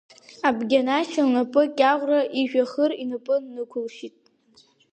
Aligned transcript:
Абгьанашь 0.47 1.15
лнапы 1.25 1.63
Кьаӷәра 1.77 2.21
ижәҩахыр 2.39 2.91
инықәылшьит. 3.03 4.15